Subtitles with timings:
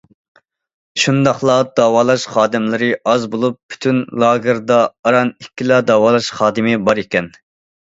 [1.01, 7.35] شۇنداقلا داۋالاش خادىملىرى ئاز بولۇپ، پۈتۈن لاگېردا ئاران ئىككىلا داۋالاش خادىمى بار ئىكەن.